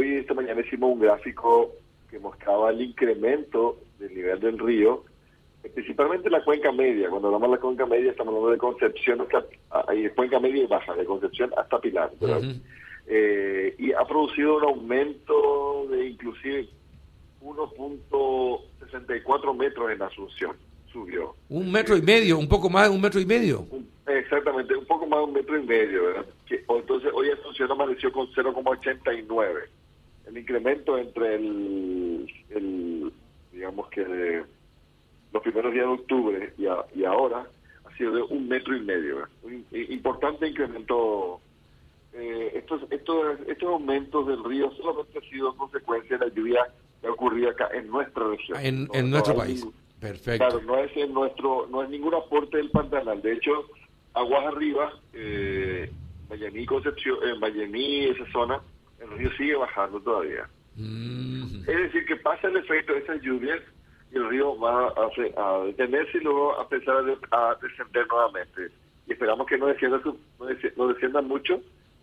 hoy, 0.00 0.16
esta 0.16 0.34
mañana 0.34 0.60
hicimos 0.62 0.94
un 0.94 1.00
gráfico 1.00 1.72
que 2.10 2.18
mostraba 2.18 2.70
el 2.70 2.80
incremento 2.80 3.78
del 3.98 4.14
nivel 4.14 4.40
del 4.40 4.58
río, 4.58 5.04
principalmente 5.74 6.30
la 6.30 6.42
cuenca 6.42 6.72
media. 6.72 7.10
Cuando 7.10 7.28
hablamos 7.28 7.50
de 7.50 7.56
la 7.56 7.60
cuenca 7.60 7.84
media, 7.86 8.10
estamos 8.10 8.32
hablando 8.32 8.52
de 8.52 8.58
Concepción, 8.58 9.20
hasta, 9.20 9.44
ahí 9.88 10.08
cuenca 10.10 10.38
media 10.40 10.64
y 10.64 10.66
baja, 10.66 10.94
de 10.94 11.04
Concepción 11.04 11.50
hasta 11.56 11.80
Pilar. 11.80 12.10
Eh, 13.06 13.74
y 13.78 13.92
ha 13.92 14.04
producido 14.04 14.56
un 14.56 14.64
aumento 14.64 15.86
de 15.90 16.08
inclusive 16.08 16.68
1.64 17.42 19.56
metros 19.56 19.90
en 19.90 20.02
Asunción. 20.02 20.56
Subió. 20.92 21.34
Un 21.48 21.70
metro 21.70 21.96
y 21.96 22.02
medio, 22.02 22.36
un 22.38 22.48
poco 22.48 22.68
más 22.68 22.88
de 22.88 22.94
un 22.94 23.00
metro 23.00 23.20
y 23.20 23.26
medio. 23.26 23.64
exactamente, 24.06 24.74
un 24.74 24.86
poco 24.86 25.06
más 25.06 25.20
de 25.20 25.24
un 25.24 25.34
metro 25.34 25.56
y 25.56 25.62
medio. 25.62 26.06
¿verdad? 26.06 26.26
Que, 26.46 26.64
entonces 26.68 27.12
hoy 27.14 27.30
Asunción 27.30 27.70
amaneció 27.70 28.10
con 28.10 28.26
0,89. 28.32 29.68
El 30.30 30.38
incremento 30.38 30.96
entre 30.96 31.34
el, 31.34 32.32
el 32.50 33.12
digamos 33.52 33.88
que 33.88 34.44
los 35.32 35.42
primeros 35.42 35.72
días 35.72 35.86
de 35.86 35.92
octubre 35.92 36.54
y, 36.56 36.64
y 36.98 37.04
ahora 37.04 37.46
ha 37.84 37.96
sido 37.96 38.14
de 38.14 38.22
un 38.22 38.48
metro 38.48 38.76
y 38.76 38.80
medio. 38.80 39.28
Un 39.42 39.66
importante 39.72 40.48
incremento 40.48 41.40
eh, 42.12 42.52
estos, 42.54 42.82
estos, 42.90 43.40
estos 43.46 43.68
aumentos 43.68 44.26
del 44.26 44.42
río 44.44 44.70
solamente 44.72 45.18
ha 45.18 45.30
sido 45.30 45.56
consecuencia 45.56 46.16
de 46.16 46.26
la 46.26 46.34
lluvia 46.34 46.66
que 47.00 47.06
ha 47.06 47.12
ocurrido 47.12 47.50
acá 47.50 47.68
en 47.72 47.88
nuestra 47.88 48.28
región. 48.28 48.58
En, 48.60 48.88
en 48.92 49.10
nuestro 49.10 49.34
país. 49.34 49.66
Perfecto. 50.00 50.48
Claro, 50.48 50.62
no 50.62 50.78
es 50.78 50.96
en 50.96 51.12
nuestro, 51.12 51.66
no 51.70 51.82
es 51.82 51.90
ningún 51.90 52.14
aporte 52.14 52.56
del 52.56 52.70
Pantanal. 52.70 53.20
De 53.20 53.34
hecho, 53.34 53.66
aguas 54.14 54.46
arriba, 54.46 54.92
eh, 55.12 55.90
Concepción, 56.66 57.18
en 57.42 57.74
esa 57.74 58.32
zona, 58.32 58.60
el 59.10 59.18
río 59.18 59.30
sigue 59.36 59.56
bajando 59.56 60.00
todavía. 60.00 60.48
Mm. 60.76 61.60
Es 61.60 61.76
decir, 61.76 62.06
que 62.06 62.16
pasa 62.16 62.48
el 62.48 62.56
efecto 62.56 62.92
de 62.92 63.00
esas 63.00 63.20
lluvias 63.22 63.60
y 64.12 64.16
el 64.16 64.28
río 64.28 64.58
va 64.58 64.88
a, 64.88 65.10
a 65.36 65.64
detenerse 65.66 66.18
y 66.18 66.20
luego 66.20 66.58
a 66.58 66.62
empezar 66.62 66.96
a, 67.30 67.56
descender 67.62 68.06
nuevamente. 68.08 68.68
Y 69.06 69.12
esperamos 69.12 69.46
que 69.46 69.58
no 69.58 69.66
descienda, 69.66 70.00
no 70.76 70.88
descienda 70.88 71.20
mucho 71.20 71.60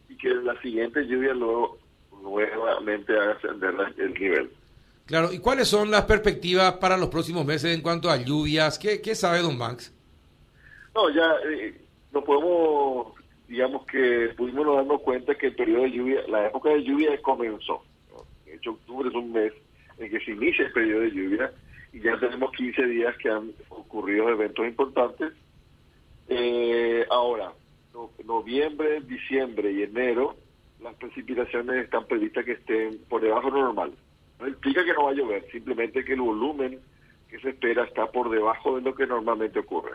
y 0.10 0.18
que 0.18 0.30
la 0.30 0.60
siguiente 0.62 1.06
lluvia 1.06 1.34
luego 1.34 1.78
nuevamente 2.22 3.14
haga 3.18 3.34
ascender 3.34 3.74
el 3.98 4.14
nivel. 4.14 4.50
Claro, 5.06 5.32
¿y 5.32 5.40
cuáles 5.40 5.70
son 5.70 5.90
las 5.90 6.04
perspectivas 6.04 6.74
para 6.74 6.98
los 6.98 7.08
próximos 7.08 7.46
meses 7.46 7.74
en 7.74 7.82
cuanto 7.82 8.10
a 8.10 8.18
lluvias? 8.18 8.78
¿Qué, 8.78 9.02
qué 9.02 9.16
sabe 9.16 9.42
don 9.42 9.58
Max? 9.58 9.94
No, 10.94 11.10
ya 11.10 11.34
eh, 11.50 11.80
no 12.12 12.22
podemos, 12.24 13.14
que 13.88 14.34
pudimos 14.36 14.66
darnos 14.76 15.02
cuenta 15.02 15.36
que 15.36 15.48
el 15.48 15.56
periodo 15.56 15.84
de 15.84 15.92
lluvia, 15.92 16.22
la 16.28 16.48
época 16.48 16.70
de 16.70 16.84
lluvia 16.84 17.22
comenzó. 17.22 17.84
De 18.46 18.56
hecho, 18.56 18.72
octubre 18.72 19.10
es 19.10 19.16
un 19.16 19.32
mes 19.32 19.54
en 19.98 20.10
que 20.10 20.20
se 20.20 20.32
inicia 20.32 20.66
el 20.66 20.74
periodo 20.74 21.02
de 21.02 21.12
lluvia 21.12 21.52
y 21.94 22.00
ya 22.02 22.20
tenemos 22.20 22.52
15 22.52 22.86
días 22.86 23.16
que 23.18 23.30
han 23.30 23.52
ocurrido 23.70 24.30
eventos 24.30 24.68
importantes. 24.68 25.34
Eh, 26.28 27.06
ahora, 27.10 27.54
noviembre, 28.26 29.02
diciembre 29.02 29.72
y 29.72 29.84
enero, 29.84 30.36
las 30.82 30.96
precipitaciones 30.96 31.84
están 31.84 32.06
previstas 32.06 32.46
que 32.46 32.54
estén 32.54 33.00
por 33.10 33.22
debajo 33.22 33.50
normal. 33.50 33.94
No 34.40 34.48
implica 34.48 34.86
que 34.86 34.94
no 34.94 35.06
va 35.06 35.12
a 35.12 35.16
llover, 35.16 35.50
simplemente 35.52 36.06
que 36.06 36.14
el 36.14 36.22
volumen 36.22 36.80
que 37.30 37.40
se 37.40 37.50
espera 37.50 37.84
está 37.84 38.12
por 38.12 38.30
debajo 38.30 38.76
de 38.76 38.82
lo 38.82 38.96
que 38.96 39.08
normalmente 39.08 39.60
ocurre. 39.60 39.94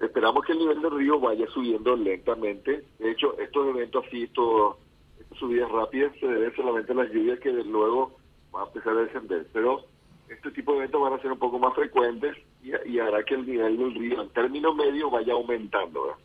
Esperamos 0.00 0.44
que 0.44 0.52
el 0.52 0.58
nivel 0.58 0.80
del 0.80 0.92
río 0.92 1.18
vaya 1.18 1.46
subiendo 1.48 1.96
lentamente. 1.96 2.84
De 2.98 3.10
hecho, 3.10 3.36
estos 3.38 3.68
eventos 3.68 4.04
así, 4.06 4.24
estas 4.24 5.38
subidas 5.38 5.70
rápidas, 5.70 6.12
se 6.20 6.26
deben 6.26 6.54
solamente 6.54 6.92
a 6.92 6.96
las 6.96 7.10
lluvias 7.10 7.40
que 7.40 7.52
luego 7.52 8.16
van 8.52 8.64
a 8.64 8.66
empezar 8.68 8.96
a 8.96 9.02
descender. 9.02 9.46
Pero 9.52 9.84
este 10.28 10.50
tipo 10.52 10.72
de 10.72 10.78
eventos 10.78 11.00
van 11.00 11.14
a 11.14 11.22
ser 11.22 11.32
un 11.32 11.38
poco 11.38 11.58
más 11.58 11.74
frecuentes 11.74 12.36
y, 12.62 12.98
hará 12.98 13.24
que 13.24 13.34
el 13.34 13.46
nivel 13.46 13.76
del 13.76 13.94
río 13.94 14.22
en 14.22 14.28
términos 14.30 14.74
medios 14.76 15.10
vaya 15.10 15.32
aumentando. 15.32 16.16